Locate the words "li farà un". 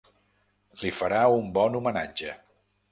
0.85-1.53